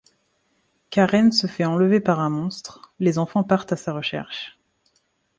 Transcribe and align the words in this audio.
Karen 0.89 1.31
se 1.31 1.45
fait 1.45 1.63
enlever 1.63 1.99
par 1.99 2.21
un 2.21 2.29
monstre, 2.31 2.91
les 2.97 3.19
enfants 3.19 3.43
partent 3.43 3.71
à 3.71 3.75
sa 3.75 3.93
recherche. 3.93 4.57